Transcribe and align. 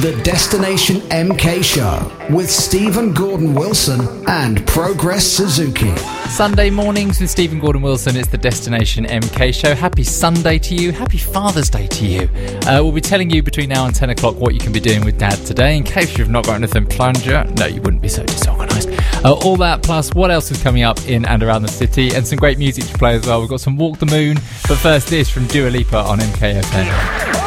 The 0.00 0.12
Destination 0.22 0.96
MK 1.08 1.64
Show 1.64 2.12
with 2.28 2.50
Stephen 2.50 3.14
Gordon 3.14 3.54
Wilson 3.54 4.24
and 4.28 4.64
Progress 4.66 5.26
Suzuki. 5.26 5.96
Sunday 6.28 6.68
mornings 6.68 7.18
with 7.18 7.30
Stephen 7.30 7.58
Gordon 7.58 7.80
Wilson. 7.80 8.14
It's 8.14 8.28
the 8.28 8.36
Destination 8.36 9.06
MK 9.06 9.54
Show. 9.54 9.74
Happy 9.74 10.04
Sunday 10.04 10.58
to 10.58 10.74
you. 10.74 10.92
Happy 10.92 11.16
Father's 11.16 11.70
Day 11.70 11.86
to 11.86 12.06
you. 12.06 12.28
Uh, 12.66 12.80
we'll 12.82 12.92
be 12.92 13.00
telling 13.00 13.30
you 13.30 13.42
between 13.42 13.70
now 13.70 13.86
and 13.86 13.94
10 13.94 14.10
o'clock 14.10 14.36
what 14.36 14.52
you 14.52 14.60
can 14.60 14.70
be 14.70 14.80
doing 14.80 15.02
with 15.02 15.18
Dad 15.18 15.38
today. 15.46 15.78
In 15.78 15.82
case 15.82 16.18
you've 16.18 16.28
not 16.28 16.44
got 16.44 16.56
anything 16.56 16.84
planned 16.84 17.24
yet, 17.24 17.58
no, 17.58 17.64
you 17.64 17.80
wouldn't 17.80 18.02
be 18.02 18.08
so 18.08 18.22
disorganised. 18.22 18.90
Uh, 19.24 19.32
all 19.46 19.56
that 19.56 19.82
plus 19.82 20.12
what 20.14 20.30
else 20.30 20.50
is 20.50 20.62
coming 20.62 20.82
up 20.82 21.02
in 21.08 21.24
and 21.24 21.42
around 21.42 21.62
the 21.62 21.68
city 21.68 22.14
and 22.14 22.26
some 22.26 22.38
great 22.38 22.58
music 22.58 22.84
to 22.84 22.98
play 22.98 23.14
as 23.14 23.26
well. 23.26 23.40
We've 23.40 23.48
got 23.48 23.62
some 23.62 23.78
Walk 23.78 23.98
the 23.98 24.04
Moon, 24.04 24.34
but 24.68 24.76
first 24.76 25.08
this 25.08 25.30
from 25.30 25.46
Dua 25.46 25.70
Lipa 25.70 25.96
on 25.96 26.18
MKFM. 26.18 27.45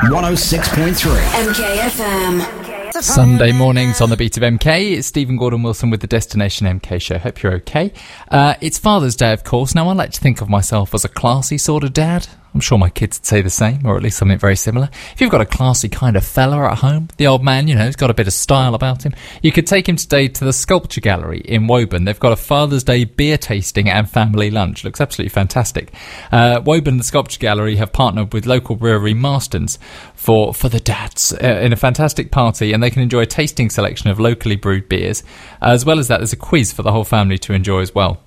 106.3. 0.00 1.14
MKFM. 1.44 3.02
Sunday 3.02 3.52
mornings 3.52 4.00
on 4.00 4.08
the 4.08 4.16
beat 4.16 4.34
of 4.38 4.42
MK. 4.42 4.92
It's 4.92 5.06
Stephen 5.06 5.36
Gordon 5.36 5.62
Wilson 5.62 5.90
with 5.90 6.00
the 6.00 6.06
Destination 6.06 6.66
MK 6.66 7.02
show. 7.02 7.18
Hope 7.18 7.42
you're 7.42 7.52
okay. 7.56 7.92
Uh, 8.30 8.54
it's 8.62 8.78
Father's 8.78 9.14
Day, 9.14 9.34
of 9.34 9.44
course. 9.44 9.74
Now, 9.74 9.90
I 9.90 9.92
like 9.92 10.12
to 10.12 10.20
think 10.20 10.40
of 10.40 10.48
myself 10.48 10.94
as 10.94 11.04
a 11.04 11.08
classy 11.08 11.58
sort 11.58 11.84
of 11.84 11.92
dad. 11.92 12.28
I'm 12.54 12.60
sure 12.60 12.78
my 12.78 12.90
kids 12.90 13.18
would 13.18 13.26
say 13.26 13.42
the 13.42 13.50
same, 13.50 13.86
or 13.86 13.96
at 13.96 14.02
least 14.02 14.18
something 14.18 14.38
very 14.38 14.56
similar. 14.56 14.88
If 15.12 15.20
you've 15.20 15.30
got 15.30 15.40
a 15.40 15.46
classy 15.46 15.88
kind 15.88 16.16
of 16.16 16.24
fella 16.24 16.70
at 16.70 16.78
home, 16.78 17.08
the 17.16 17.26
old 17.26 17.44
man, 17.44 17.68
you 17.68 17.74
know, 17.74 17.86
he's 17.86 17.96
got 17.96 18.10
a 18.10 18.14
bit 18.14 18.26
of 18.26 18.32
style 18.32 18.74
about 18.74 19.04
him, 19.04 19.14
you 19.42 19.52
could 19.52 19.66
take 19.66 19.88
him 19.88 19.96
today 19.96 20.28
to 20.28 20.44
the 20.44 20.52
Sculpture 20.52 21.00
Gallery 21.00 21.40
in 21.40 21.66
Woburn. 21.66 22.04
They've 22.04 22.18
got 22.18 22.32
a 22.32 22.36
Father's 22.36 22.84
Day 22.84 23.04
beer 23.04 23.38
tasting 23.38 23.88
and 23.88 24.10
family 24.10 24.50
lunch. 24.50 24.84
Looks 24.84 25.00
absolutely 25.00 25.30
fantastic. 25.30 25.92
Uh, 26.32 26.60
Woburn, 26.64 26.94
and 26.94 27.00
the 27.00 27.04
Sculpture 27.04 27.38
Gallery, 27.38 27.76
have 27.76 27.92
partnered 27.92 28.32
with 28.32 28.46
local 28.46 28.74
brewery 28.74 29.14
Marston's 29.14 29.78
for, 30.14 30.52
for 30.52 30.68
the 30.68 30.80
dads 30.80 31.32
uh, 31.32 31.60
in 31.62 31.72
a 31.72 31.76
fantastic 31.76 32.32
party, 32.32 32.72
and 32.72 32.82
they 32.82 32.90
can 32.90 33.02
enjoy 33.02 33.20
a 33.20 33.26
tasting 33.26 33.70
selection 33.70 34.10
of 34.10 34.18
locally 34.18 34.56
brewed 34.56 34.88
beers. 34.88 35.22
as 35.60 35.84
well 35.84 35.98
as 35.98 36.08
that, 36.08 36.18
there's 36.18 36.32
a 36.32 36.36
quiz 36.36 36.72
for 36.72 36.82
the 36.82 36.92
whole 36.92 37.04
family 37.04 37.38
to 37.38 37.52
enjoy 37.52 37.80
as 37.80 37.94
well. 37.94 38.20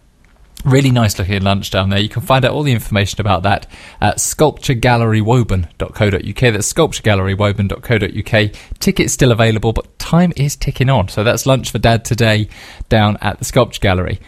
Really 0.65 0.91
nice 0.91 1.19
looking 1.19 1.41
lunch 1.41 1.71
down 1.71 1.89
there. 1.89 1.99
You 1.99 2.07
can 2.07 2.21
find 2.21 2.45
out 2.45 2.53
all 2.53 2.63
the 2.63 2.71
information 2.71 3.19
about 3.19 3.43
that 3.43 3.67
at 3.99 4.15
sculpturegallerywoburn.co.uk. 4.17 6.53
That's 6.53 6.73
sculpturegallerywoburn.co.uk. 6.73 8.51
Tickets 8.79 9.13
still 9.13 9.33
available, 9.33 9.73
but 9.73 9.99
time 9.99 10.31
is 10.37 10.55
ticking 10.55 10.89
on. 10.89 11.09
So 11.09 11.25
that's 11.25 11.45
lunch 11.45 11.69
for 11.69 11.79
dad 11.79 12.05
today 12.05 12.47
down 12.87 13.17
at 13.19 13.39
the 13.39 13.45
Sculpture 13.45 13.81
Gallery. 13.81 14.21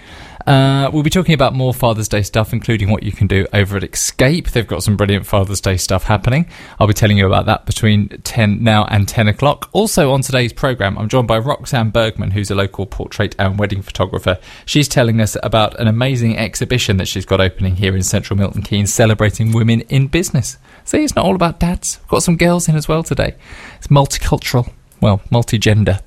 Uh, 0.47 0.91
we'll 0.93 1.03
be 1.03 1.09
talking 1.09 1.33
about 1.33 1.53
more 1.53 1.73
Father's 1.73 2.07
Day 2.07 2.21
stuff, 2.21 2.53
including 2.53 2.91
what 2.91 3.03
you 3.03 3.11
can 3.11 3.25
do 3.25 3.47
over 3.51 3.77
at 3.77 3.83
Escape. 3.83 4.51
They've 4.51 4.67
got 4.67 4.83
some 4.83 4.95
brilliant 4.95 5.25
Father's 5.25 5.59
Day 5.59 5.77
stuff 5.77 6.03
happening. 6.03 6.47
I'll 6.79 6.87
be 6.87 6.93
telling 6.93 7.17
you 7.17 7.25
about 7.25 7.47
that 7.47 7.65
between 7.65 8.09
10 8.09 8.63
now 8.63 8.85
and 8.85 9.07
10 9.07 9.27
o'clock. 9.27 9.69
Also, 9.73 10.11
on 10.11 10.21
today's 10.21 10.53
programme, 10.53 10.97
I'm 10.97 11.09
joined 11.09 11.27
by 11.27 11.39
Roxanne 11.39 11.89
Bergman, 11.89 12.31
who's 12.31 12.51
a 12.51 12.55
local 12.55 12.85
portrait 12.85 13.35
and 13.39 13.57
wedding 13.57 13.81
photographer. 13.81 14.37
She's 14.65 14.87
telling 14.87 15.19
us 15.19 15.35
about 15.41 15.79
an 15.79 15.87
amazing 15.87 16.37
exhibition 16.37 16.97
that 16.97 17.07
she's 17.07 17.25
got 17.25 17.41
opening 17.41 17.77
here 17.77 17.95
in 17.95 18.03
central 18.03 18.37
Milton 18.37 18.61
Keynes 18.61 18.93
celebrating 18.93 19.51
women 19.51 19.81
in 19.81 20.07
business. 20.07 20.57
See, 20.83 21.03
it's 21.03 21.15
not 21.15 21.25
all 21.25 21.35
about 21.35 21.59
dads. 21.59 21.99
We've 22.03 22.09
got 22.09 22.23
some 22.23 22.37
girls 22.37 22.69
in 22.69 22.75
as 22.75 22.87
well 22.87 23.01
today. 23.01 23.35
It's 23.77 23.87
multicultural 23.87 24.71
well, 25.01 25.21
multi 25.29 25.57
gender. 25.57 25.99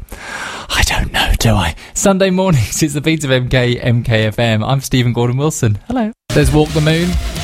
I 0.71 0.83
don't 0.87 1.13
know, 1.13 1.28
do 1.49 1.55
I? 1.55 1.75
Sunday 1.95 2.29
mornings, 2.29 2.83
it's 2.83 2.93
the 2.93 3.01
beat 3.01 3.25
of 3.25 3.31
MK, 3.31 3.81
MKFM. 3.83 4.67
I'm 4.67 4.83
Stephen 4.83 5.15
Gordon 5.15 5.39
Wilson. 5.39 5.79
Hello. 5.87 6.13
There's 6.35 6.53
Walk 6.53 6.69
the 6.71 6.83
Moon. 6.83 7.38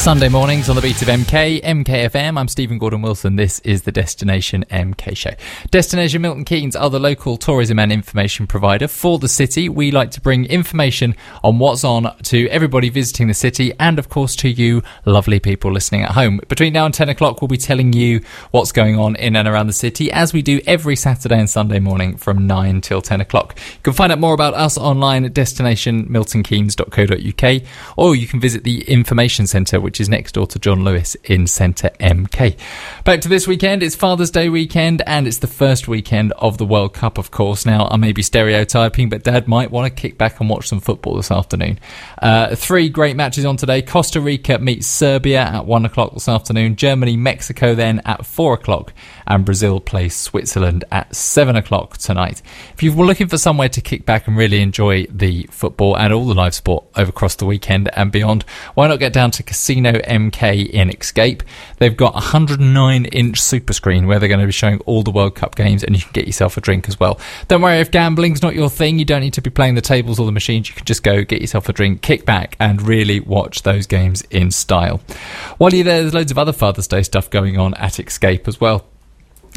Sunday 0.00 0.30
mornings 0.30 0.70
on 0.70 0.76
the 0.76 0.80
beat 0.80 1.02
of 1.02 1.08
MK, 1.08 1.60
MKFM. 1.60 2.38
I'm 2.38 2.48
Stephen 2.48 2.78
Gordon 2.78 3.02
Wilson. 3.02 3.36
This 3.36 3.60
is 3.60 3.82
the 3.82 3.92
Destination 3.92 4.64
MK 4.70 5.14
show. 5.14 5.32
Destination 5.70 6.22
Milton 6.22 6.46
Keynes 6.46 6.74
are 6.74 6.88
the 6.88 6.98
local 6.98 7.36
tourism 7.36 7.78
and 7.78 7.92
information 7.92 8.46
provider 8.46 8.88
for 8.88 9.18
the 9.18 9.28
city. 9.28 9.68
We 9.68 9.90
like 9.90 10.10
to 10.12 10.22
bring 10.22 10.46
information 10.46 11.14
on 11.44 11.58
what's 11.58 11.84
on 11.84 12.16
to 12.22 12.48
everybody 12.48 12.88
visiting 12.88 13.28
the 13.28 13.34
city 13.34 13.74
and, 13.78 13.98
of 13.98 14.08
course, 14.08 14.34
to 14.36 14.48
you 14.48 14.82
lovely 15.04 15.38
people 15.38 15.70
listening 15.70 16.02
at 16.02 16.12
home. 16.12 16.40
Between 16.48 16.72
now 16.72 16.86
and 16.86 16.94
10 16.94 17.10
o'clock, 17.10 17.42
we'll 17.42 17.48
be 17.48 17.58
telling 17.58 17.92
you 17.92 18.22
what's 18.52 18.72
going 18.72 18.98
on 18.98 19.16
in 19.16 19.36
and 19.36 19.46
around 19.46 19.66
the 19.66 19.74
city 19.74 20.10
as 20.10 20.32
we 20.32 20.40
do 20.40 20.62
every 20.66 20.96
Saturday 20.96 21.38
and 21.38 21.50
Sunday 21.50 21.78
morning 21.78 22.16
from 22.16 22.46
9 22.46 22.80
till 22.80 23.02
10 23.02 23.20
o'clock. 23.20 23.54
You 23.58 23.82
can 23.82 23.92
find 23.92 24.12
out 24.12 24.18
more 24.18 24.32
about 24.32 24.54
us 24.54 24.78
online 24.78 25.26
at 25.26 25.34
destinationmiltonkeynes.co.uk 25.34 27.62
or 27.98 28.16
you 28.16 28.26
can 28.26 28.40
visit 28.40 28.64
the 28.64 28.80
information 28.88 29.46
centre, 29.46 29.89
which 29.90 30.00
is 30.00 30.08
next 30.08 30.36
door 30.36 30.46
to 30.46 30.56
John 30.60 30.84
Lewis 30.84 31.16
in 31.24 31.48
Centre 31.48 31.90
MK. 31.98 32.56
Back 33.02 33.22
to 33.22 33.28
this 33.28 33.48
weekend, 33.48 33.82
it's 33.82 33.96
Father's 33.96 34.30
Day 34.30 34.48
weekend 34.48 35.02
and 35.04 35.26
it's 35.26 35.38
the 35.38 35.48
first 35.48 35.88
weekend 35.88 36.30
of 36.38 36.58
the 36.58 36.64
World 36.64 36.94
Cup, 36.94 37.18
of 37.18 37.32
course. 37.32 37.66
Now, 37.66 37.88
I 37.90 37.96
may 37.96 38.12
be 38.12 38.22
stereotyping, 38.22 39.08
but 39.08 39.24
Dad 39.24 39.48
might 39.48 39.72
want 39.72 39.92
to 39.92 40.00
kick 40.00 40.16
back 40.16 40.38
and 40.38 40.48
watch 40.48 40.68
some 40.68 40.78
football 40.78 41.16
this 41.16 41.32
afternoon. 41.32 41.80
Uh, 42.22 42.54
three 42.54 42.88
great 42.88 43.16
matches 43.16 43.44
on 43.44 43.56
today. 43.56 43.82
Costa 43.82 44.20
Rica 44.20 44.60
meets 44.60 44.86
Serbia 44.86 45.40
at 45.40 45.66
one 45.66 45.84
o'clock 45.84 46.14
this 46.14 46.28
afternoon. 46.28 46.76
Germany, 46.76 47.16
Mexico 47.16 47.74
then 47.74 48.00
at 48.04 48.24
four 48.24 48.54
o'clock. 48.54 48.92
And 49.26 49.44
Brazil 49.44 49.80
plays 49.80 50.14
Switzerland 50.14 50.84
at 50.92 51.16
seven 51.16 51.56
o'clock 51.56 51.98
tonight. 51.98 52.42
If 52.74 52.84
you're 52.84 52.94
looking 52.94 53.26
for 53.26 53.38
somewhere 53.38 53.68
to 53.70 53.80
kick 53.80 54.06
back 54.06 54.28
and 54.28 54.36
really 54.36 54.60
enjoy 54.60 55.06
the 55.06 55.48
football 55.50 55.98
and 55.98 56.12
all 56.12 56.26
the 56.26 56.34
live 56.34 56.54
sport 56.54 56.84
over 56.96 57.10
across 57.10 57.34
the 57.34 57.46
weekend 57.46 57.90
and 57.96 58.12
beyond, 58.12 58.44
why 58.74 58.86
not 58.86 59.00
get 59.00 59.12
down 59.12 59.32
to 59.32 59.42
Casino 59.42 59.79
MK 59.84 60.70
in 60.70 60.90
Escape? 60.90 61.42
They've 61.78 61.96
got 61.96 62.12
a 62.12 62.22
109 62.32 63.04
inch 63.06 63.40
super 63.40 63.72
screen 63.72 64.06
where 64.06 64.18
they're 64.18 64.28
going 64.28 64.40
to 64.40 64.46
be 64.46 64.52
showing 64.52 64.80
all 64.80 65.02
the 65.02 65.10
World 65.10 65.34
Cup 65.34 65.56
games 65.56 65.82
and 65.84 65.94
you 65.94 66.02
can 66.02 66.12
get 66.12 66.26
yourself 66.26 66.56
a 66.56 66.60
drink 66.60 66.88
as 66.88 66.98
well. 66.98 67.20
Don't 67.48 67.62
worry 67.62 67.80
if 67.80 67.90
gambling's 67.90 68.42
not 68.42 68.54
your 68.54 68.70
thing, 68.70 68.98
you 68.98 69.04
don't 69.04 69.20
need 69.20 69.34
to 69.34 69.42
be 69.42 69.50
playing 69.50 69.74
the 69.74 69.80
tables 69.80 70.18
or 70.18 70.26
the 70.26 70.32
machines. 70.32 70.68
You 70.68 70.74
can 70.74 70.84
just 70.84 71.02
go 71.02 71.24
get 71.24 71.40
yourself 71.40 71.68
a 71.68 71.72
drink, 71.72 72.02
kick 72.02 72.24
back, 72.24 72.56
and 72.60 72.82
really 72.82 73.20
watch 73.20 73.62
those 73.62 73.86
games 73.86 74.22
in 74.30 74.50
style. 74.50 75.00
While 75.58 75.72
you're 75.72 75.84
there, 75.84 76.02
there's 76.02 76.14
loads 76.14 76.30
of 76.30 76.38
other 76.38 76.52
Father's 76.52 76.88
Day 76.88 77.02
stuff 77.02 77.30
going 77.30 77.58
on 77.58 77.74
at 77.74 77.98
Escape 77.98 78.48
as 78.48 78.60
well. 78.60 78.86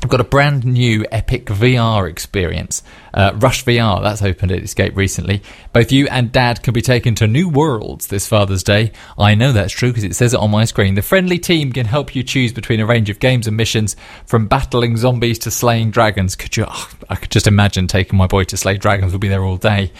I've 0.03 0.09
got 0.09 0.19
a 0.19 0.25
brand 0.25 0.65
new 0.65 1.05
Epic 1.11 1.45
VR 1.45 2.09
experience. 2.09 2.83
Uh, 3.13 3.33
Rush 3.35 3.63
VR, 3.63 4.01
that's 4.01 4.21
opened 4.21 4.51
at 4.51 4.63
Escape 4.63 4.95
recently. 4.95 5.41
Both 5.71 5.91
you 5.91 6.07
and 6.07 6.31
Dad 6.31 6.63
can 6.63 6.73
be 6.73 6.81
taken 6.81 7.15
to 7.15 7.27
new 7.27 7.47
worlds 7.47 8.07
this 8.07 8.27
Father's 8.27 8.63
Day. 8.63 8.91
I 9.17 9.35
know 9.35 9.51
that's 9.51 9.73
true 9.73 9.89
because 9.89 10.03
it 10.03 10.15
says 10.15 10.33
it 10.33 10.39
on 10.39 10.51
my 10.51 10.65
screen. 10.65 10.95
The 10.95 11.01
friendly 11.01 11.37
team 11.37 11.71
can 11.71 11.85
help 11.85 12.15
you 12.15 12.23
choose 12.23 12.51
between 12.51 12.79
a 12.79 12.85
range 12.85 13.09
of 13.09 13.19
games 13.19 13.47
and 13.47 13.55
missions, 13.55 13.95
from 14.25 14.47
battling 14.47 14.97
zombies 14.97 15.39
to 15.39 15.51
slaying 15.51 15.91
dragons. 15.91 16.35
Could 16.35 16.57
you? 16.57 16.65
Oh, 16.67 16.89
I 17.09 17.15
could 17.15 17.31
just 17.31 17.47
imagine 17.47 17.87
taking 17.87 18.17
my 18.17 18.27
boy 18.27 18.45
to 18.45 18.57
slay 18.57 18.77
dragons. 18.77 19.11
We'll 19.11 19.19
be 19.19 19.27
there 19.27 19.43
all 19.43 19.57
day. 19.57 19.91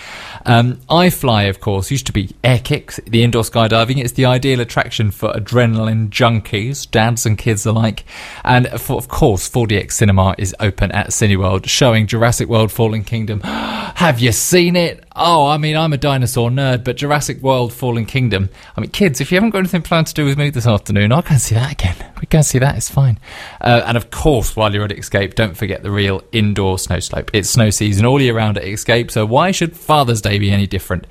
Um, 0.45 0.77
iFly, 0.89 1.49
of 1.49 1.59
course, 1.59 1.91
used 1.91 2.07
to 2.07 2.13
be 2.13 2.29
Airkix, 2.43 3.03
the 3.05 3.23
indoor 3.23 3.43
skydiving. 3.43 3.97
It's 3.97 4.13
the 4.13 4.25
ideal 4.25 4.59
attraction 4.59 5.11
for 5.11 5.31
adrenaline 5.33 6.09
junkies, 6.09 6.89
dads 6.89 7.25
and 7.25 7.37
kids 7.37 7.65
alike. 7.65 8.05
And 8.43 8.67
for, 8.81 8.97
of 8.97 9.07
course, 9.07 9.49
4DX 9.49 9.91
Cinema 9.91 10.35
is 10.37 10.55
open 10.59 10.91
at 10.91 11.09
Cineworld, 11.09 11.67
showing 11.67 12.07
Jurassic 12.07 12.47
World 12.47 12.71
Fallen 12.71 13.02
Kingdom. 13.03 13.41
Have 13.43 14.19
you 14.19 14.31
seen 14.31 14.75
it? 14.75 15.03
Oh, 15.15 15.47
I 15.47 15.57
mean, 15.57 15.77
I'm 15.77 15.93
a 15.93 15.97
dinosaur 15.97 16.49
nerd, 16.49 16.83
but 16.83 16.97
Jurassic 16.97 17.41
World 17.41 17.71
Fallen 17.71 18.05
Kingdom. 18.05 18.49
I 18.75 18.81
mean, 18.81 18.89
kids, 18.89 19.21
if 19.21 19.31
you 19.31 19.35
haven't 19.35 19.51
got 19.51 19.59
anything 19.59 19.81
planned 19.83 20.07
to 20.07 20.13
do 20.13 20.25
with 20.25 20.37
me 20.37 20.49
this 20.49 20.65
afternoon, 20.65 21.11
I'll 21.11 21.21
go 21.21 21.29
and 21.31 21.41
see 21.41 21.55
that 21.55 21.71
again. 21.71 21.95
We 22.19 22.27
and 22.31 22.45
see 22.45 22.59
that, 22.59 22.75
it's 22.77 22.89
fine. 22.89 23.19
Uh, 23.61 23.83
and 23.85 23.97
of 23.97 24.09
course, 24.09 24.55
while 24.55 24.73
you're 24.73 24.85
at 24.85 24.91
Escape, 24.91 25.35
don't 25.35 25.55
forget 25.55 25.83
the 25.83 25.91
real 25.91 26.23
indoor 26.31 26.79
snow 26.79 26.99
slope. 26.99 27.29
It's 27.33 27.49
snow 27.49 27.69
season 27.69 28.05
all 28.05 28.21
year 28.21 28.33
round 28.33 28.57
at 28.57 28.63
Escape, 28.63 29.11
so 29.11 29.25
why 29.25 29.51
should 29.51 29.75
Father's 29.75 30.21
Day 30.21 30.39
be 30.39 30.49
any 30.49 30.65
different? 30.65 31.05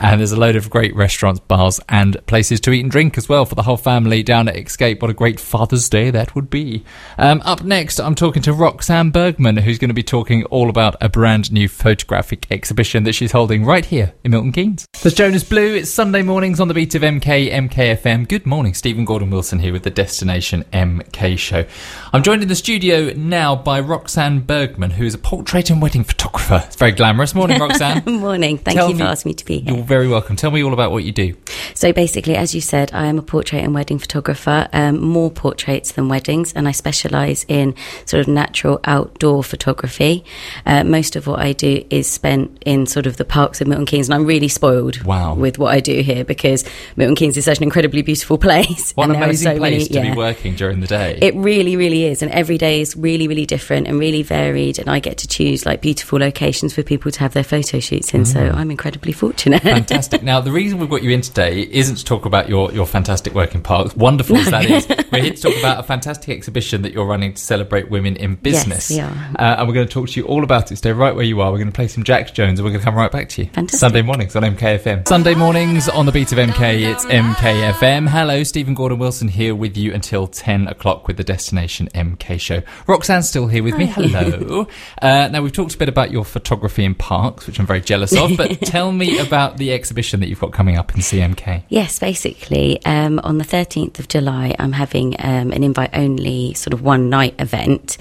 And 0.00 0.20
there's 0.20 0.32
a 0.32 0.38
load 0.38 0.56
of 0.56 0.68
great 0.68 0.94
restaurants, 0.94 1.40
bars, 1.40 1.80
and 1.88 2.24
places 2.26 2.60
to 2.60 2.70
eat 2.70 2.82
and 2.82 2.90
drink 2.90 3.16
as 3.16 3.28
well 3.28 3.46
for 3.46 3.54
the 3.54 3.62
whole 3.62 3.78
family 3.78 4.22
down 4.22 4.46
at 4.46 4.56
Escape. 4.56 5.00
What 5.00 5.10
a 5.10 5.14
great 5.14 5.40
Father's 5.40 5.88
Day 5.88 6.10
that 6.10 6.34
would 6.34 6.50
be. 6.50 6.84
Um, 7.16 7.40
up 7.44 7.64
next, 7.64 7.98
I'm 7.98 8.14
talking 8.14 8.42
to 8.42 8.52
Roxanne 8.52 9.10
Bergman, 9.10 9.56
who's 9.58 9.78
going 9.78 9.88
to 9.88 9.94
be 9.94 10.02
talking 10.02 10.44
all 10.44 10.68
about 10.68 10.96
a 11.00 11.08
brand 11.08 11.50
new 11.50 11.68
photographic 11.68 12.46
exhibition 12.50 13.04
that 13.04 13.14
she's 13.14 13.32
holding 13.32 13.64
right 13.64 13.84
here 13.84 14.12
in 14.22 14.32
Milton 14.32 14.52
Keynes. 14.52 14.86
There's 15.02 15.14
Jonas 15.14 15.44
Blue. 15.44 15.74
It's 15.74 15.90
Sunday 15.90 16.22
mornings 16.22 16.60
on 16.60 16.68
the 16.68 16.74
beat 16.74 16.94
of 16.94 17.02
MK, 17.02 17.50
MKFM. 17.50 18.28
Good 18.28 18.46
morning, 18.46 18.74
Stephen 18.74 19.06
Gordon 19.06 19.30
Wilson 19.30 19.60
here 19.60 19.72
with 19.72 19.82
the 19.84 19.90
Destination 19.90 20.64
MK 20.72 21.38
show. 21.38 21.64
I'm 22.12 22.22
joined 22.22 22.42
in 22.42 22.48
the 22.48 22.54
studio 22.54 23.12
now 23.14 23.56
by 23.56 23.80
Roxanne 23.80 24.40
Bergman, 24.40 24.90
who 24.90 25.04
is 25.04 25.14
a 25.14 25.18
portrait 25.18 25.70
and 25.70 25.80
wedding 25.80 26.04
photographer. 26.04 26.62
It's 26.66 26.76
very 26.76 26.92
glamorous. 26.92 27.34
Morning, 27.34 27.58
Roxanne. 27.60 28.02
Morning. 28.04 28.58
Thank 28.58 28.76
Tell 28.76 28.90
you 28.90 28.98
for 28.98 29.04
asking 29.04 29.30
me 29.30 29.34
to 29.34 29.44
be 29.44 29.60
here. 29.60 29.74
Your 29.74 29.85
very 29.86 30.08
welcome. 30.08 30.36
Tell 30.36 30.50
me 30.50 30.62
all 30.62 30.72
about 30.72 30.92
what 30.92 31.04
you 31.04 31.12
do. 31.12 31.34
So 31.74 31.92
basically, 31.92 32.36
as 32.36 32.54
you 32.54 32.60
said, 32.60 32.90
I 32.92 33.06
am 33.06 33.18
a 33.18 33.22
portrait 33.22 33.62
and 33.62 33.74
wedding 33.74 33.98
photographer, 33.98 34.68
um, 34.72 35.00
more 35.00 35.30
portraits 35.30 35.92
than 35.92 36.08
weddings, 36.08 36.52
and 36.52 36.66
I 36.68 36.72
specialise 36.72 37.44
in 37.48 37.74
sort 38.04 38.20
of 38.20 38.28
natural 38.28 38.80
outdoor 38.84 39.44
photography. 39.44 40.24
Uh, 40.64 40.84
most 40.84 41.16
of 41.16 41.26
what 41.26 41.40
I 41.40 41.52
do 41.52 41.84
is 41.90 42.10
spent 42.10 42.58
in 42.66 42.86
sort 42.86 43.06
of 43.06 43.16
the 43.16 43.24
parks 43.24 43.60
of 43.60 43.66
Milton 43.68 43.86
Keynes, 43.86 44.08
and 44.08 44.14
I'm 44.14 44.26
really 44.26 44.48
spoiled 44.48 45.02
Wow. 45.04 45.34
with 45.34 45.58
what 45.58 45.72
I 45.72 45.80
do 45.80 46.00
here 46.02 46.24
because 46.24 46.64
Milton 46.96 47.14
Keynes 47.14 47.36
is 47.36 47.44
such 47.44 47.58
an 47.58 47.64
incredibly 47.64 48.02
beautiful 48.02 48.38
place. 48.46 48.92
What 48.92 49.04
and 49.04 49.16
an 49.16 49.22
amazing 49.22 49.52
so 49.52 49.58
place 49.58 49.72
many- 49.72 49.84
to 49.88 49.94
yeah. 49.94 50.10
be 50.12 50.16
working 50.16 50.54
during 50.56 50.80
the 50.80 50.86
day. 50.86 51.18
It 51.22 51.34
really, 51.34 51.76
really 51.76 52.04
is. 52.04 52.22
And 52.22 52.30
every 52.32 52.58
day 52.58 52.80
is 52.80 52.96
really, 52.96 53.28
really 53.28 53.46
different 53.46 53.86
and 53.86 53.98
really 53.98 54.22
varied. 54.22 54.78
And 54.78 54.88
I 54.90 54.98
get 55.00 55.18
to 55.18 55.28
choose 55.28 55.64
like 55.66 55.80
beautiful 55.80 56.18
locations 56.18 56.74
for 56.74 56.82
people 56.82 57.10
to 57.12 57.20
have 57.20 57.32
their 57.34 57.44
photo 57.44 57.80
shoots 57.80 58.12
in. 58.14 58.24
So 58.24 58.40
I'm 58.40 58.70
incredibly 58.70 59.12
fortunate. 59.12 59.62
Fantastic. 59.76 60.22
Now, 60.22 60.40
the 60.40 60.52
reason 60.52 60.78
we've 60.78 60.88
got 60.90 61.02
you 61.02 61.10
in 61.10 61.20
today 61.20 61.62
isn't 61.70 61.96
to 61.96 62.04
talk 62.04 62.24
about 62.24 62.48
your, 62.48 62.72
your 62.72 62.86
fantastic 62.86 63.34
work 63.34 63.54
in 63.54 63.62
parks, 63.62 63.94
wonderful 63.96 64.36
as 64.36 64.50
that 64.50 64.64
is. 64.64 64.88
We're 65.12 65.22
here 65.22 65.34
to 65.34 65.42
talk 65.42 65.56
about 65.58 65.80
a 65.80 65.82
fantastic 65.82 66.30
exhibition 66.30 66.82
that 66.82 66.92
you're 66.92 67.06
running 67.06 67.34
to 67.34 67.42
celebrate 67.42 67.90
women 67.90 68.16
in 68.16 68.36
business. 68.36 68.90
Yes, 68.90 69.10
we 69.10 69.16
are. 69.16 69.30
Uh, 69.38 69.56
and 69.58 69.68
we're 69.68 69.74
going 69.74 69.86
to 69.86 69.92
talk 69.92 70.08
to 70.08 70.20
you 70.20 70.26
all 70.26 70.44
about 70.44 70.72
it. 70.72 70.76
Stay 70.76 70.92
right 70.92 71.14
where 71.14 71.24
you 71.24 71.40
are. 71.40 71.50
We're 71.50 71.58
going 71.58 71.70
to 71.70 71.74
play 71.74 71.88
some 71.88 72.04
Jax 72.04 72.30
Jones 72.30 72.58
and 72.58 72.64
we're 72.64 72.70
going 72.72 72.80
to 72.80 72.84
come 72.84 72.94
right 72.94 73.12
back 73.12 73.28
to 73.30 73.42
you. 73.42 73.48
Fantastic. 73.50 73.78
Sunday 73.80 74.02
mornings 74.02 74.34
on 74.36 74.42
MKFM. 74.42 75.06
Sunday 75.06 75.34
mornings 75.34 75.88
on 75.88 76.06
the 76.06 76.12
beat 76.12 76.32
of 76.32 76.38
MK, 76.38 76.92
it's 76.92 77.04
MKFM. 77.04 78.08
Hello, 78.08 78.42
Stephen 78.42 78.74
Gordon 78.74 78.98
Wilson 78.98 79.28
here 79.28 79.54
with 79.54 79.76
you 79.76 79.92
until 79.92 80.26
10 80.26 80.68
o'clock 80.68 81.06
with 81.06 81.16
the 81.16 81.24
Destination 81.24 81.88
MK 81.94 82.40
show. 82.40 82.62
Roxanne's 82.86 83.28
still 83.28 83.46
here 83.46 83.62
with 83.62 83.76
me. 83.76 83.86
Hello. 83.86 84.66
Uh, 85.02 85.28
now, 85.30 85.42
we've 85.42 85.52
talked 85.52 85.74
a 85.74 85.78
bit 85.78 85.88
about 85.88 86.10
your 86.10 86.24
photography 86.24 86.84
in 86.84 86.94
parks, 86.94 87.46
which 87.46 87.58
I'm 87.58 87.66
very 87.66 87.80
jealous 87.80 88.16
of, 88.16 88.36
but 88.36 88.60
tell 88.62 88.90
me 88.90 89.18
about 89.18 89.56
the 89.56 89.65
exhibition 89.72 90.20
that 90.20 90.28
you've 90.28 90.40
got 90.40 90.52
coming 90.52 90.76
up 90.76 90.94
in 90.94 91.00
CMK. 91.00 91.62
Yes, 91.68 91.98
basically, 91.98 92.84
um, 92.84 93.18
on 93.20 93.38
the 93.38 93.44
13th 93.44 93.98
of 93.98 94.08
July, 94.08 94.54
I'm 94.58 94.72
having 94.72 95.16
um, 95.18 95.52
an 95.52 95.62
invite 95.62 95.90
only 95.92 96.54
sort 96.54 96.74
of 96.74 96.82
one 96.82 97.10
night 97.10 97.34
event. 97.38 97.98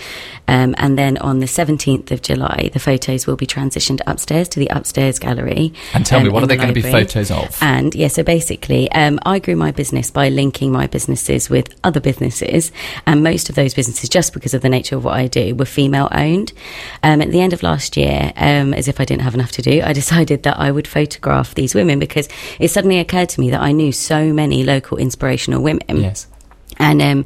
Um, 0.47 0.75
and 0.77 0.97
then 0.97 1.17
on 1.17 1.39
the 1.39 1.45
17th 1.45 2.11
of 2.11 2.21
July, 2.21 2.69
the 2.73 2.79
photos 2.79 3.25
will 3.25 3.35
be 3.35 3.47
transitioned 3.47 4.01
upstairs 4.05 4.47
to 4.49 4.59
the 4.59 4.67
upstairs 4.67 5.17
gallery. 5.19 5.73
And 5.93 6.05
tell 6.05 6.19
me, 6.19 6.27
um, 6.27 6.33
what 6.33 6.43
are 6.43 6.47
they 6.47 6.55
the 6.55 6.63
going 6.63 6.73
to 6.73 6.81
be 6.81 6.91
photos 6.91 7.31
of? 7.31 7.57
And 7.61 7.95
yeah, 7.95 8.09
so 8.09 8.23
basically, 8.23 8.91
um, 8.91 9.19
I 9.25 9.39
grew 9.39 9.55
my 9.55 9.71
business 9.71 10.11
by 10.11 10.29
linking 10.29 10.71
my 10.71 10.87
businesses 10.87 11.49
with 11.49 11.73
other 11.83 11.99
businesses, 11.99 12.71
and 13.05 13.23
most 13.23 13.49
of 13.49 13.55
those 13.55 13.73
businesses, 13.73 14.09
just 14.09 14.33
because 14.33 14.53
of 14.53 14.61
the 14.61 14.69
nature 14.69 14.95
of 14.95 15.03
what 15.03 15.15
I 15.15 15.27
do, 15.27 15.55
were 15.55 15.65
female 15.65 16.09
owned. 16.11 16.53
Um, 17.01 17.21
at 17.21 17.31
the 17.31 17.41
end 17.41 17.53
of 17.53 17.63
last 17.63 17.97
year, 17.97 18.31
um, 18.35 18.73
as 18.73 18.87
if 18.87 18.99
I 18.99 19.05
didn't 19.05 19.23
have 19.23 19.33
enough 19.33 19.51
to 19.53 19.61
do, 19.61 19.81
I 19.83 19.93
decided 20.05 20.43
that 20.43 20.59
I 20.59 20.71
would 20.71 20.87
photograph 20.87 21.54
these 21.55 21.73
women 21.75 21.99
because 21.99 22.29
it 22.59 22.69
suddenly 22.69 22.99
occurred 22.99 23.29
to 23.29 23.39
me 23.39 23.49
that 23.51 23.61
I 23.61 23.71
knew 23.71 23.91
so 23.91 24.31
many 24.33 24.63
local 24.63 24.97
inspirational 24.97 25.61
women 25.61 25.81
Yes. 26.01 26.27
and 26.77 27.01
um, 27.01 27.25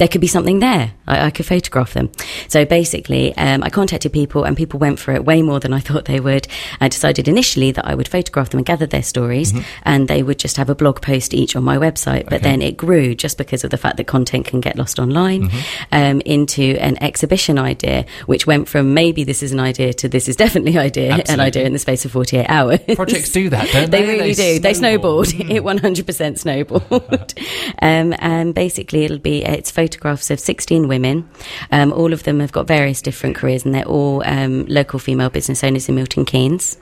there 0.00 0.08
could 0.08 0.20
be 0.22 0.26
something 0.26 0.58
there. 0.60 0.92
I, 1.06 1.26
I 1.26 1.30
could 1.30 1.44
photograph 1.46 1.92
them. 1.92 2.10
So 2.48 2.64
basically, 2.64 3.36
um, 3.36 3.62
I 3.62 3.68
contacted 3.70 4.12
people, 4.12 4.44
and 4.44 4.56
people 4.56 4.80
went 4.80 4.98
for 4.98 5.12
it 5.12 5.24
way 5.24 5.42
more 5.42 5.60
than 5.60 5.72
I 5.74 5.78
thought 5.86 6.06
they 6.06 6.18
would. 6.20 6.48
I 6.80 6.88
decided 6.88 7.28
initially 7.28 7.70
that 7.72 7.86
I 7.86 7.94
would 7.94 8.08
photograph 8.08 8.50
them 8.50 8.58
and 8.58 8.66
gather 8.66 8.86
their 8.86 9.02
stories, 9.02 9.52
and 9.84 10.08
they 10.08 10.22
would 10.22 10.38
just 10.38 10.56
have 10.56 10.70
a 10.70 10.74
blog 10.74 11.00
post 11.02 11.34
each 11.34 11.54
on 11.54 11.62
my 11.64 11.76
website. 11.76 12.24
But 12.24 12.40
Okay. 12.40 12.50
then 12.50 12.62
it 12.62 12.76
grew 12.78 13.14
just 13.14 13.36
because 13.38 13.62
of 13.64 13.70
the 13.70 13.76
fact 13.76 13.98
that 13.98 14.04
content 14.06 14.46
can 14.46 14.60
get 14.60 14.76
lost 14.78 14.98
online 14.98 15.50
um, 15.92 16.22
into 16.24 16.76
an 16.80 16.96
exhibition 17.02 17.58
idea, 17.58 18.06
which 18.26 18.46
went 18.46 18.66
from 18.68 18.94
maybe 18.94 19.22
this 19.24 19.42
is 19.42 19.52
an 19.52 19.60
idea 19.60 19.92
to 19.92 20.08
this 20.08 20.28
is 20.28 20.36
definitely 20.44 20.78
idea, 20.78 21.22
an 21.28 21.40
idea 21.40 21.64
in 21.66 21.72
the 21.74 21.78
space 21.78 22.04
of 22.06 22.12
48 22.12 22.46
hours. 22.48 22.80
Projects 22.96 23.30
do 23.30 23.50
that, 23.50 23.68
don't 23.72 23.90
they? 23.90 24.00
They 24.02 24.06
really 24.08 24.32
They 24.32 24.54
do. 24.56 24.60
They 24.60 24.72
snowball. 24.74 25.24
snowballed. 25.24 25.50
It 25.56 25.62
100% 25.62 26.38
snowballed. 26.38 27.34
um, 27.82 28.14
and 28.18 28.54
basically, 28.54 29.04
it'll 29.04 29.18
be 29.18 29.44
it's 29.44 29.70
photographs 29.90 30.30
of 30.30 30.38
16 30.38 30.86
women. 30.86 31.28
Um, 31.72 31.92
all 31.92 32.12
of 32.12 32.22
them 32.22 32.38
have 32.40 32.52
got 32.52 32.66
various 32.68 33.02
different 33.02 33.34
careers, 33.36 33.64
and 33.64 33.74
they're 33.74 33.84
all 33.84 34.22
um, 34.24 34.64
local 34.66 34.98
female 35.00 35.30
business 35.30 35.64
owners 35.64 35.88
in 35.88 35.96
Milton 35.96 36.24
Keynes. 36.24 36.78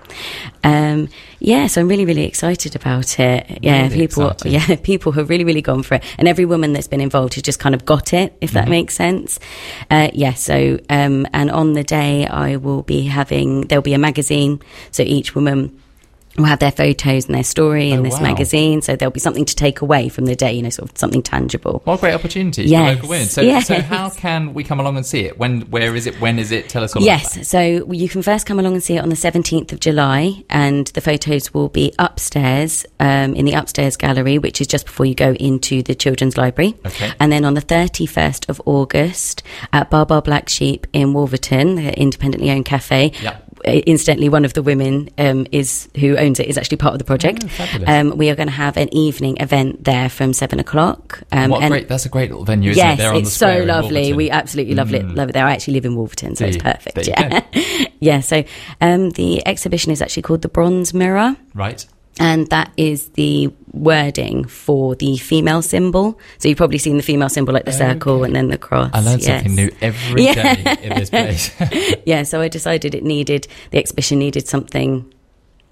Um, 0.63 1.09
yeah, 1.39 1.67
so 1.69 1.81
I'm 1.81 1.89
really, 1.89 2.05
really 2.05 2.25
excited 2.25 2.77
about 2.77 3.19
it. 3.19 3.61
Yeah, 3.63 3.85
Really 3.85 4.07
people. 4.09 4.31
exciting. 4.31 4.53
Yeah, 4.53 4.77
people 4.83 5.13
have 5.13 5.31
really, 5.31 5.45
really 5.45 5.63
gone 5.63 5.83
for 5.83 5.95
it, 5.95 6.05
and 6.19 6.29
every 6.29 6.45
woman 6.45 6.75
that's 6.75 6.87
been 6.89 7.01
involved 7.01 7.35
has 7.35 7.43
just 7.43 7.59
kind 7.59 7.75
of 7.75 7.85
got 7.87 8.13
it. 8.13 8.37
If 8.41 8.49
Mm-hmm. 8.51 8.55
that 8.59 8.69
makes 8.69 8.95
sense. 8.95 9.39
Uh, 9.91 10.09
yeah. 10.15 10.33
So, 10.35 10.79
um, 10.91 11.27
and 11.35 11.51
on 11.51 11.75
the 11.75 11.85
day, 11.85 12.27
I 12.27 12.57
will 12.57 12.83
be 12.83 13.03
having. 13.05 13.63
There'll 13.69 13.83
be 13.83 13.95
a 13.95 13.99
magazine. 13.99 14.61
So 14.91 15.03
each 15.03 15.35
woman 15.35 15.79
will 16.43 16.49
have 16.49 16.59
their 16.61 16.73
photos 16.73 17.27
and 17.27 17.35
their 17.35 17.45
story 17.45 17.91
in 17.91 18.01
Oh, 18.01 18.03
this 18.03 18.15
wow. 18.15 18.21
magazine. 18.23 18.83
So 18.83 18.97
there'll 18.97 19.13
be 19.13 19.21
something 19.21 19.45
to 19.45 19.55
take 19.57 19.81
away 19.81 20.09
from 20.09 20.27
the 20.27 20.37
day, 20.37 20.53
you 20.53 20.63
know, 20.63 20.71
sort 20.71 20.91
of 20.91 20.99
something 20.99 21.23
tangible. 21.23 21.83
What 21.85 21.95
a 21.95 22.01
great 22.01 22.15
opportunity 22.15 22.65
Yes. 22.65 23.03
local. 23.03 23.15
So, 23.27 23.41
Yes. 23.43 23.67
so 23.67 23.81
how 23.81 24.11
can 24.11 24.55
we 24.55 24.65
come 24.65 24.81
along 24.81 24.97
and 24.97 25.05
see 25.07 25.21
it? 25.21 25.39
When, 25.39 25.63
where 25.63 25.95
is 25.97 26.07
it? 26.07 26.21
When 26.21 26.39
is 26.39 26.53
it? 26.53 26.69
Tell 26.69 26.85
us 26.85 26.95
all 26.97 27.03
about 27.03 27.23
it. 27.23 27.37
Yes, 27.37 27.49
so 27.49 27.61
you 27.91 28.09
can 28.09 28.23
first 28.23 28.47
come 28.47 28.59
along 28.59 28.75
and 28.75 28.83
see 28.83 28.97
it 28.97 29.01
on 29.03 29.09
the 29.09 29.17
17th 29.17 29.73
of 29.73 29.81
July, 29.81 30.45
and 30.51 30.87
the 30.89 31.01
photos 31.01 31.53
will 31.55 31.69
be 31.69 31.93
upstairs 31.99 32.85
um, 33.01 33.35
in 33.35 33.45
the 33.45 33.53
upstairs 33.53 33.97
gallery, 33.97 34.39
which 34.39 34.61
is 34.61 34.67
just 34.67 34.87
before 34.87 35.07
you 35.07 35.15
go 35.15 35.33
into 35.35 35.83
the 35.83 35.95
children's 35.95 36.37
library. 36.37 36.75
Okay. 36.87 37.11
And 37.21 37.33
then 37.33 37.45
on 37.45 37.55
the 37.55 37.61
31st 37.63 38.49
of 38.49 38.61
August 38.65 39.43
at 39.73 39.91
Bar 39.91 40.07
Bar 40.07 40.23
Black 40.23 40.49
Sheep 40.49 40.87
in 40.93 41.13
Wolverton, 41.15 41.77
the 41.77 41.99
independently 41.99 42.51
owned 42.51 42.65
cafe. 42.67 43.13
Yeah. 43.23 43.39
Incidentally, 43.65 44.29
one 44.29 44.45
of 44.45 44.55
the 44.55 44.63
women 44.63 45.11
um, 45.19 45.47
is 45.53 45.89
who 45.99 46.17
owns 46.17 46.41
it 46.41 46.47
is 46.49 46.57
actually 46.57 46.77
part 46.77 46.95
of 46.95 46.99
the 46.99 47.05
project. 47.05 47.45
Oh, 47.59 47.85
um, 47.87 48.17
we 48.17 48.31
are 48.31 48.35
going 48.35 48.49
to 48.49 48.55
have 48.55 48.77
an 48.77 48.93
evening 48.95 49.37
event 49.41 49.85
there 49.85 50.09
from 50.09 50.33
seven 50.33 50.61
o'clock. 50.61 51.23
Um, 51.33 51.51
what 51.51 51.63
and- 51.63 51.73
great, 51.73 51.89
that's 51.89 52.07
a 52.07 52.09
great 52.09 52.31
little 52.31 52.45
venue, 52.45 52.71
isn't 52.71 52.83
yes, 52.83 52.99
it? 52.99 53.03
There 53.03 53.11
on 53.13 53.17
it's 53.17 53.33
so 53.33 53.65
lovely. 53.65 54.13
We 54.13 54.31
absolutely 54.31 54.75
love 54.75 54.93
it. 54.95 55.05
Mm. 55.05 55.17
Love 55.17 55.31
it 55.31 55.33
there. 55.33 55.47
I 55.47 55.53
actually 55.53 55.75
live 55.75 55.85
in 55.85 55.97
Wolverton, 55.97 56.37
so 56.37 56.47
it's 56.47 56.57
perfect. 56.57 57.07
Yeah, 57.07 57.43
yeah. 58.01 58.21
So 58.21 58.45
um, 58.81 59.11
the 59.11 59.47
exhibition 59.47 59.93
is 59.93 60.03
actually 60.03 60.23
called 60.23 60.43
the 60.43 60.49
Bronze 60.49 60.95
Mirror, 60.95 61.37
Right. 61.55 61.87
And 62.19 62.49
that 62.49 62.73
is 62.77 63.09
the 63.11 63.53
wording 63.73 64.45
for 64.45 64.95
the 64.97 65.17
female 65.19 65.63
symbol. 65.63 66.19
So 66.39 66.49
you've 66.49 66.59
probably 66.59 66.79
seen 66.79 66.97
the 66.97 67.03
female 67.03 67.29
symbol, 67.29 67.55
like 67.55 67.65
the 67.65 67.75
oh, 67.75 67.79
circle 67.79 68.25
and 68.25 68.35
then 68.35 68.49
the 68.49 68.59
cross. 68.59 68.91
I 68.93 69.01
learn 69.01 69.19
yes. 69.21 69.27
something 69.43 69.55
new 69.55 69.71
every 69.81 70.25
day 70.25 70.33
Yeah. 70.35 70.79
in 70.81 70.95
this 70.99 71.11
place. 71.11 71.53
yeah, 72.07 72.23
so 72.25 72.41
I 72.41 72.49
decided 72.49 72.95
it 72.95 73.05
needed 73.05 73.47
the 73.71 73.79
exhibition 73.79 74.19
needed 74.19 74.49
something. 74.49 75.13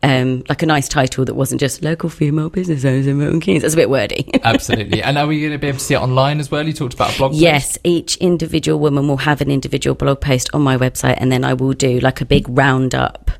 Um, 0.02 0.44
like 0.48 0.62
a 0.62 0.66
nice 0.66 0.88
title 0.88 1.24
that 1.24 1.34
wasn't 1.34 1.60
just 1.60 1.82
local 1.82 2.08
female 2.08 2.48
business 2.48 2.84
owners 2.84 3.06
in 3.06 3.18
Milton 3.18 3.40
Keynes. 3.40 3.62
That's 3.62 3.74
a 3.74 3.76
bit 3.76 3.90
wordy. 3.90 4.30
Absolutely. 4.44 5.02
And 5.02 5.18
are 5.18 5.26
we 5.26 5.40
going 5.40 5.52
to 5.52 5.58
be 5.58 5.68
able 5.68 5.78
to 5.78 5.84
see 5.84 5.94
it 5.94 6.00
online 6.00 6.38
as 6.38 6.50
well? 6.50 6.66
You 6.66 6.72
talked 6.72 6.94
about 6.94 7.14
a 7.14 7.18
blog 7.18 7.32
post. 7.32 7.40
Yes, 7.40 7.78
each 7.82 8.16
individual 8.18 8.78
woman 8.78 9.08
will 9.08 9.16
have 9.16 9.40
an 9.40 9.50
individual 9.50 9.96
blog 9.96 10.20
post 10.20 10.48
on 10.52 10.62
my 10.62 10.76
website, 10.76 11.16
and 11.18 11.32
then 11.32 11.44
I 11.44 11.54
will 11.54 11.72
do 11.72 11.98
like 11.98 12.20
a 12.20 12.24
big 12.24 12.46
roundup 12.48 13.30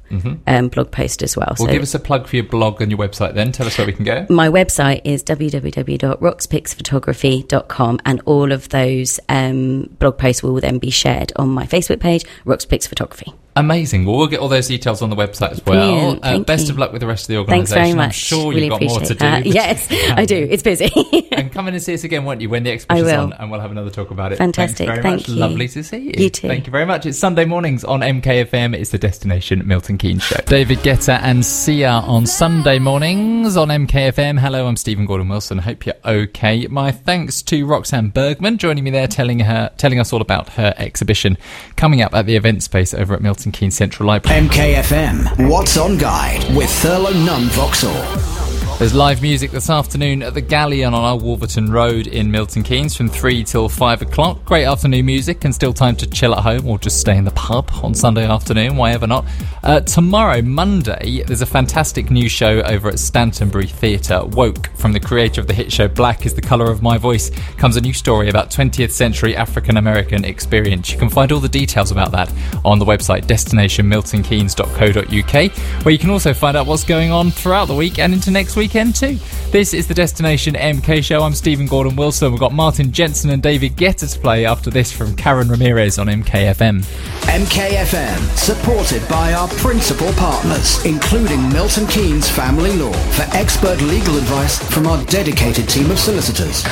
um, 0.47 0.69
blog 0.69 0.91
post 0.91 1.23
as 1.23 1.37
well. 1.37 1.49
Mm-hmm. 1.49 1.63
Well, 1.63 1.69
so 1.69 1.73
give 1.73 1.83
us 1.83 1.95
a 1.95 2.01
plug 2.01 2.27
for 2.27 2.37
your 2.37 2.47
blog 2.47 2.81
and 2.81 2.91
your 2.91 2.99
website 2.99 3.35
then. 3.35 3.53
Tell 3.53 3.67
us 3.67 3.77
where 3.79 3.87
we 3.87 3.93
can 3.93 4.05
go. 4.05 4.25
my 4.31 4.49
website 4.49 5.03
is 5.05 5.23
www.roxpixphotography.com, 5.25 8.01
and 8.05 8.23
all 8.25 8.53
of 8.53 8.69
those 8.71 9.21
um, 9.29 9.95
blog 9.99 10.17
posts 10.19 10.43
will 10.43 10.61
then 10.61 10.79
be 10.79 10.91
shared 10.91 11.33
on 11.37 11.49
my 11.49 11.67
Facebook 11.67 12.01
page, 12.01 12.25
Roxpix 12.45 12.89
Photography. 12.89 13.33
Amazing. 13.57 14.05
Well, 14.05 14.19
we'll 14.19 14.27
get 14.27 14.41
all 14.41 14.49
those 14.49 14.69
details 14.69 15.01
on 15.01 15.09
the 15.09 15.17
website 15.17 15.53
as 15.53 15.65
well. 15.65 16.19
Uh, 16.23 16.41
best 16.41 16.67
you. 16.67 16.73
of 16.73 16.79
luck 16.79 16.93
with 16.93 17.01
the 17.01 17.07
rest 17.07 17.25
of 17.25 17.29
the 17.29 17.39
organisation. 17.39 17.67
Thanks 17.67 17.73
very 17.73 17.95
much. 17.95 18.07
I'm 18.07 18.13
sure 18.13 18.51
really 18.51 18.65
you've 18.65 18.71
got 18.71 18.83
more 18.83 19.01
to 19.01 19.15
do. 19.15 19.27
Yes, 19.57 19.89
I 20.11 20.27
do. 20.27 20.37
It's 20.37 20.63
busy. 20.63 20.91
and 21.33 21.51
come 21.51 21.67
in 21.69 21.75
and 21.75 21.83
see 21.83 21.95
us 21.95 22.05
again, 22.05 22.25
won't 22.27 22.43
you, 22.43 22.51
when 22.51 22.65
the 22.65 22.71
exhibition's 22.71 23.11
on, 23.13 23.33
and 23.33 23.51
we'll 23.51 23.61
have 23.61 23.71
another 23.71 23.89
talk 23.89 24.11
about 24.11 24.33
it. 24.33 24.37
Fantastic. 24.37 24.89
Thank 24.89 25.03
much. 25.05 25.29
you. 25.29 25.37
Lovely 25.37 25.69
to 25.69 25.83
see 25.83 25.99
you. 25.99 26.13
You 26.17 26.31
too. 26.31 26.49
Thank 26.49 26.67
you 26.67 26.71
very 26.71 26.85
much. 26.85 27.07
It's 27.07 27.19
Sunday 27.19 27.47
mornings 27.47 27.83
on 27.83 28.01
MKFM. 28.01 28.75
It's 28.77 28.91
the 28.91 28.99
Destination 28.99 29.67
Milton 29.67 29.97
Keynes 29.97 30.23
show. 30.23 30.37
David 30.45 30.79
Guetta 30.79 31.19
and 31.23 31.45
Sia 31.45 31.91
on 31.91 32.27
Sunday 32.27 32.79
mornings 32.79 33.57
on 33.57 33.69
MKFM. 33.69 34.39
Hello, 34.39 34.67
I'm 34.67 34.77
Stephen 34.77 35.07
Gordon 35.07 35.29
Wilson. 35.29 35.59
Hope 35.59 35.87
you're 35.87 35.95
okay. 36.05 36.67
My 36.67 36.93
thanks 36.93 37.41
to 37.43 37.65
Roxanne 37.65 38.11
Bergman 38.11 38.59
joining 38.59 38.85
me 38.85 38.91
there, 38.91 39.07
telling 39.07 39.41
her, 39.41 39.71
telling 39.79 39.99
us 39.99 40.13
all 40.13 40.21
about 40.21 40.51
her 40.51 40.75
exhibition 40.77 41.39
coming 41.77 42.03
up 42.03 42.15
at 42.15 42.27
the 42.27 42.37
event 42.37 42.63
space 42.63 42.93
over 42.93 43.15
at 43.15 43.23
Milton 43.23 43.46
Keynes 43.53 43.75
Central 43.77 44.07
Library. 44.07 44.49
MKFM, 44.49 45.49
What's 45.49 45.77
On 45.77 45.97
Guide 45.97 46.43
with 46.57 46.69
Thurlow 46.69 47.13
Nunn 47.25 47.49
Vauxhall. 47.51 48.36
There's 48.79 48.93
live 48.93 49.23
music 49.23 49.53
this 49.53 49.71
afternoon 49.71 50.23
at 50.23 50.35
the 50.35 50.43
Galleon 50.43 50.93
on 50.93 51.03
Old 51.03 51.23
Wolverton 51.23 51.73
Road 51.73 52.09
in 52.09 52.31
Milton 52.31 52.63
Keynes 52.63 52.95
from 52.95 53.09
3 53.09 53.43
till 53.43 53.71
5 53.71 54.03
o'clock. 54.03 54.45
Great 54.45 54.67
afternoon 54.67 55.07
music 55.07 55.47
and 55.47 55.55
still 55.55 55.73
time 55.73 55.97
to 55.97 56.07
chill 56.07 56.35
at 56.35 56.43
home 56.43 56.69
or 56.69 56.79
just 56.79 57.01
stay 57.01 57.17
in 57.17 57.25
the 57.25 57.31
pub 57.31 57.71
on 57.83 57.95
Sunday 57.95 58.27
afternoon, 58.27 58.77
why 58.77 58.93
ever 58.93 59.07
not. 59.07 59.25
Uh, 59.63 59.81
tomorrow, 59.81 60.43
Monday, 60.43 61.23
there's 61.27 61.41
a 61.41 61.47
fantastic 61.47 62.11
new 62.11 62.29
show 62.29 62.61
over 62.65 62.91
at 62.91 62.99
Stantonbury 62.99 63.67
Theatre. 63.67 64.23
Woke, 64.27 64.69
from 64.77 64.93
the 64.93 65.01
creator 65.01 65.41
of 65.41 65.47
the 65.47 65.55
hit 65.55 65.73
show 65.73 65.89
Black 65.89 66.27
is 66.27 66.35
the 66.35 66.43
Colour 66.43 66.71
of 66.71 66.83
My 66.83 66.99
Voice, 66.99 67.31
comes 67.57 67.77
a 67.77 67.81
new 67.81 67.95
story 67.95 68.29
about 68.29 68.51
20th 68.51 68.91
century 68.91 69.35
African 69.35 69.79
American 69.79 70.27
experience. 70.27 70.93
You 70.93 70.99
can 70.99 71.09
find 71.09 71.33
all 71.33 71.41
the 71.41 71.49
details 71.49 71.93
about 71.93 72.13
that 72.13 72.31
on 72.63 72.79
the 72.79 72.85
website 72.85 73.23
destinationmiltonkeynes.co.uk, 73.23 75.83
where 75.83 75.93
you 75.93 75.99
can 75.99 76.11
also 76.11 76.35
find 76.35 76.59
out 76.59 76.67
what's 76.67 76.85
going 76.85 77.11
on 77.11 77.31
throughout 77.31 77.69
the 77.69 77.75
week 77.75 77.99
and 77.99 78.13
into 78.13 78.31
next 78.31 78.55
week 78.55 78.66
weekend 78.67 78.97
too. 78.97 79.17
This 79.53 79.73
is 79.73 79.87
the 79.87 79.95
Destination 79.95 80.55
MK 80.55 81.05
show. 81.05 81.23
I'm 81.23 81.35
Stephen 81.35 81.67
Gordon 81.67 81.95
Wilson. 81.95 82.33
We've 82.33 82.41
got 82.41 82.53
Martin 82.53 82.91
Jensen 82.91 83.31
and 83.31 83.41
David 83.41 83.77
Guetta 83.77 84.13
to 84.13 84.19
play 84.19 84.45
after 84.45 84.71
this 84.71 84.91
from 84.91 85.15
Karen 85.15 85.49
Ramirez 85.49 86.01
on 86.01 86.09
MKFM. 86.09 86.83
MKFM, 87.27 88.19
supported 88.37 89.09
by 89.09 89.35
our 89.35 89.47
principal 89.47 90.13
partners, 90.15 90.85
including 90.85 91.49
Milton 91.51 91.87
Keynes 91.87 92.29
Family 92.29 92.73
Law, 92.77 92.93
for 92.93 93.23
expert 93.37 93.81
legal 93.83 94.17
advice 94.19 94.59
from 94.69 94.89
our 94.89 95.05
dedicated 95.05 95.69
team 95.69 95.89
of 95.93 96.01
solicitors. 96.01 96.65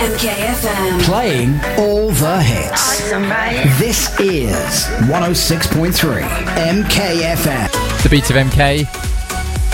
MKFM. 0.00 1.02
Playing 1.02 1.60
all 1.78 2.10
the 2.10 2.42
hits. 2.42 3.10
This 3.78 4.18
is 4.18 4.86
106.3 5.10 6.22
MKFM. 6.56 8.02
The 8.02 8.08
beat 8.08 8.30
of 8.30 8.36
MK. 8.36 9.11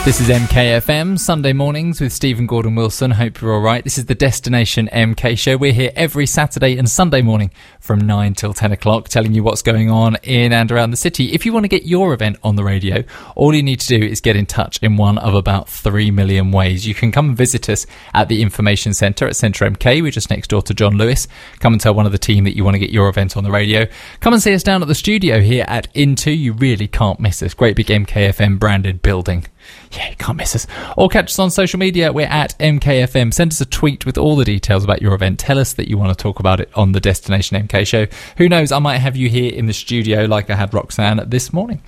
This 0.04 0.22
is 0.22 0.28
MKFM, 0.28 1.18
Sunday 1.18 1.52
mornings 1.52 2.00
with 2.00 2.14
Stephen 2.14 2.46
Gordon 2.46 2.74
Wilson. 2.74 3.10
Hope 3.10 3.42
you're 3.42 3.52
all 3.52 3.60
right. 3.60 3.84
This 3.84 3.98
is 3.98 4.06
the 4.06 4.14
Destination 4.14 4.88
MK 4.90 5.36
show. 5.36 5.58
We're 5.58 5.72
here 5.72 5.92
every 5.94 6.24
Saturday 6.24 6.78
and 6.78 6.88
Sunday 6.88 7.20
morning 7.20 7.50
from 7.78 7.98
9 7.98 8.32
till 8.32 8.54
10 8.54 8.72
o'clock, 8.72 9.08
telling 9.10 9.34
you 9.34 9.42
what's 9.42 9.60
going 9.60 9.90
on 9.90 10.16
in 10.22 10.54
and 10.54 10.72
around 10.72 10.92
the 10.92 10.96
city. 10.96 11.34
If 11.34 11.44
you 11.44 11.52
want 11.52 11.64
to 11.64 11.68
get 11.68 11.84
your 11.84 12.14
event 12.14 12.38
on 12.42 12.56
the 12.56 12.64
radio, 12.64 13.04
all 13.34 13.54
you 13.54 13.62
need 13.62 13.80
to 13.80 13.98
do 13.98 14.02
is 14.02 14.22
get 14.22 14.34
in 14.34 14.46
touch 14.46 14.78
in 14.82 14.96
one 14.96 15.18
of 15.18 15.34
about 15.34 15.68
3 15.68 16.10
million 16.10 16.52
ways. 16.52 16.86
You 16.86 16.94
can 16.94 17.12
come 17.12 17.30
and 17.30 17.36
visit 17.36 17.68
us 17.68 17.84
at 18.14 18.28
the 18.28 18.40
Information 18.40 18.94
Centre 18.94 19.26
at 19.26 19.36
Centre 19.36 19.68
MK. 19.68 20.00
We're 20.00 20.10
just 20.10 20.30
next 20.30 20.48
door 20.48 20.62
to 20.62 20.72
John 20.72 20.96
Lewis. 20.96 21.28
Come 21.58 21.74
and 21.74 21.82
tell 21.82 21.92
one 21.92 22.06
of 22.06 22.12
the 22.12 22.18
team 22.18 22.44
that 22.44 22.56
you 22.56 22.64
want 22.64 22.76
to 22.76 22.80
get 22.80 22.90
your 22.90 23.10
event 23.10 23.36
on 23.36 23.44
the 23.44 23.50
radio. 23.50 23.86
Come 24.20 24.32
and 24.32 24.42
see 24.42 24.54
us 24.54 24.62
down 24.62 24.80
at 24.80 24.88
the 24.88 24.94
studio 24.94 25.40
here 25.40 25.66
at 25.68 25.88
Into. 25.94 26.30
You 26.30 26.54
really 26.54 26.88
can't 26.88 27.20
miss 27.20 27.40
this 27.40 27.52
Great 27.52 27.76
big 27.76 27.88
MKFM 27.88 28.58
branded 28.58 29.02
building 29.02 29.44
yeah, 29.92 30.10
you 30.10 30.16
can't 30.16 30.36
miss 30.36 30.54
us. 30.54 30.66
Or 30.96 31.08
catch 31.08 31.26
us 31.26 31.38
on 31.38 31.50
social 31.50 31.78
media. 31.78 32.12
We're 32.12 32.26
at 32.26 32.58
MKFM. 32.58 33.32
Send 33.32 33.52
us 33.52 33.60
a 33.60 33.66
tweet 33.66 34.04
with 34.04 34.18
all 34.18 34.36
the 34.36 34.44
details 34.44 34.84
about 34.84 35.00
your 35.00 35.14
event. 35.14 35.38
Tell 35.38 35.58
us 35.58 35.72
that 35.74 35.88
you 35.88 35.96
want 35.96 36.16
to 36.16 36.22
talk 36.22 36.40
about 36.40 36.60
it 36.60 36.70
on 36.74 36.92
the 36.92 37.00
Destination 37.00 37.66
MK 37.66 37.86
show. 37.86 38.06
Who 38.36 38.48
knows? 38.48 38.72
I 38.72 38.78
might 38.78 38.98
have 38.98 39.16
you 39.16 39.28
here 39.28 39.52
in 39.52 39.66
the 39.66 39.72
studio 39.72 40.24
like 40.24 40.50
I 40.50 40.56
had 40.56 40.74
Roxanne 40.74 41.22
this 41.28 41.52
morning. 41.52 41.80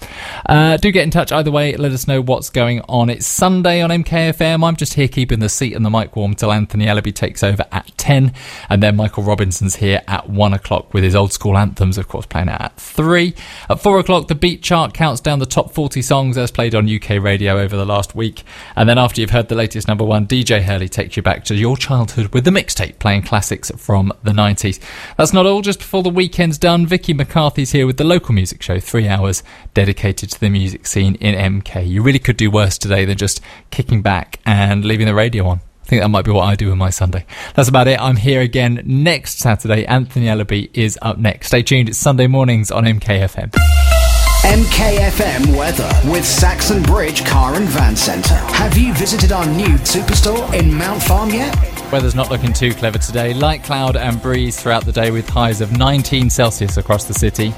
Uh, 0.46 0.76
do 0.76 0.90
get 0.90 1.04
in 1.04 1.10
touch 1.10 1.32
either 1.32 1.50
way. 1.50 1.76
Let 1.76 1.92
us 1.92 2.08
know 2.08 2.22
what's 2.22 2.50
going 2.50 2.80
on. 2.88 3.10
It's 3.10 3.26
Sunday 3.26 3.82
on 3.82 3.90
MKFM. 3.90 4.66
I'm 4.66 4.76
just 4.76 4.94
here 4.94 5.08
keeping 5.08 5.40
the 5.40 5.48
seat 5.48 5.74
and 5.74 5.84
the 5.84 5.90
mic 5.90 6.16
warm 6.16 6.34
till 6.34 6.52
Anthony 6.52 6.86
Ellaby 6.86 7.14
takes 7.14 7.42
over 7.42 7.64
at 7.70 7.92
10. 7.98 8.32
And 8.68 8.82
then 8.82 8.96
Michael 8.96 9.24
Robinson's 9.24 9.76
here 9.76 10.02
at 10.08 10.28
1 10.28 10.54
o'clock 10.54 10.94
with 10.94 11.04
his 11.04 11.14
old 11.14 11.32
school 11.32 11.56
anthems, 11.56 11.98
of 11.98 12.08
course, 12.08 12.26
playing 12.26 12.48
out 12.48 12.60
at 12.60 12.76
3. 12.76 13.34
At 13.68 13.80
4 13.80 13.98
o'clock, 13.98 14.28
the 14.28 14.34
beat 14.34 14.62
chart 14.62 14.94
counts 14.94 15.20
down 15.20 15.38
the 15.38 15.46
top 15.46 15.72
40 15.72 16.02
songs 16.02 16.38
as 16.38 16.50
played 16.50 16.74
on 16.74 16.88
UK 16.88 17.22
radio 17.22 17.58
over 17.70 17.76
the 17.76 17.86
last 17.86 18.16
week. 18.16 18.42
And 18.74 18.88
then 18.88 18.98
after 18.98 19.20
you've 19.20 19.30
heard 19.30 19.48
the 19.48 19.54
latest 19.54 19.86
number 19.86 20.04
one, 20.04 20.26
DJ 20.26 20.62
Hurley 20.62 20.88
takes 20.88 21.16
you 21.16 21.22
back 21.22 21.44
to 21.44 21.54
your 21.54 21.76
childhood 21.76 22.34
with 22.34 22.44
the 22.44 22.50
mixtape 22.50 22.98
playing 22.98 23.22
classics 23.22 23.70
from 23.76 24.12
the 24.24 24.32
90s. 24.32 24.80
That's 25.16 25.32
not 25.32 25.46
all, 25.46 25.62
just 25.62 25.78
before 25.78 26.02
the 26.02 26.10
weekend's 26.10 26.58
done, 26.58 26.86
Vicky 26.86 27.14
McCarthy's 27.14 27.70
here 27.70 27.86
with 27.86 27.96
the 27.96 28.04
local 28.04 28.34
music 28.34 28.60
show, 28.60 28.80
three 28.80 29.06
hours 29.06 29.44
dedicated 29.72 30.30
to 30.30 30.40
the 30.40 30.50
music 30.50 30.86
scene 30.86 31.14
in 31.16 31.34
MK. 31.34 31.88
You 31.88 32.02
really 32.02 32.18
could 32.18 32.36
do 32.36 32.50
worse 32.50 32.76
today 32.76 33.04
than 33.04 33.16
just 33.16 33.40
kicking 33.70 34.02
back 34.02 34.40
and 34.44 34.84
leaving 34.84 35.06
the 35.06 35.14
radio 35.14 35.46
on. 35.46 35.60
I 35.82 35.86
think 35.86 36.02
that 36.02 36.08
might 36.08 36.24
be 36.24 36.32
what 36.32 36.44
I 36.44 36.56
do 36.56 36.72
on 36.72 36.78
my 36.78 36.90
Sunday. 36.90 37.24
That's 37.54 37.68
about 37.68 37.88
it. 37.88 38.00
I'm 38.00 38.16
here 38.16 38.40
again 38.40 38.82
next 38.84 39.38
Saturday. 39.38 39.86
Anthony 39.86 40.26
Ellaby 40.26 40.70
is 40.74 40.98
up 41.02 41.18
next. 41.18 41.48
Stay 41.48 41.62
tuned. 41.62 41.88
It's 41.88 41.98
Sunday 41.98 42.26
mornings 42.26 42.70
on 42.70 42.84
MKFM. 42.84 43.99
MKFM 44.44 45.54
weather 45.54 45.90
with 46.10 46.24
Saxon 46.24 46.82
Bridge 46.82 47.26
Car 47.26 47.56
and 47.56 47.68
Van 47.68 47.94
Centre. 47.94 48.34
Have 48.34 48.76
you 48.76 48.94
visited 48.94 49.32
our 49.32 49.44
new 49.44 49.76
superstore 49.84 50.52
in 50.58 50.74
Mount 50.74 51.02
Farm 51.02 51.28
yet? 51.28 51.54
Weather's 51.92 52.14
not 52.14 52.30
looking 52.30 52.54
too 52.54 52.72
clever 52.72 52.96
today. 52.96 53.34
Light 53.34 53.62
cloud 53.62 53.96
and 53.96 54.20
breeze 54.22 54.58
throughout 54.58 54.86
the 54.86 54.92
day 54.92 55.10
with 55.10 55.28
highs 55.28 55.60
of 55.60 55.76
19 55.76 56.30
Celsius 56.30 56.78
across 56.78 57.04
the 57.04 57.12
city. 57.12 57.52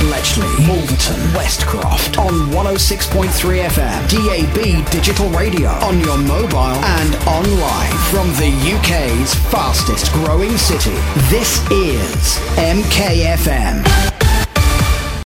Bletchley, 0.00 0.48
Wolverton, 0.68 1.18
Westcroft 1.32 2.18
on 2.18 2.34
106.3 2.50 3.68
FM, 3.68 4.08
DAB 4.10 4.90
digital 4.90 5.30
radio 5.30 5.70
on 5.70 5.98
your 6.00 6.18
mobile 6.18 6.58
and 6.58 7.14
online 7.26 7.92
from 8.10 8.28
the 8.34 8.52
UK's 8.76 9.34
fastest 9.50 10.12
growing 10.12 10.58
city. 10.58 10.94
This 11.30 11.58
is 11.70 12.38
MKFM. 12.58 14.09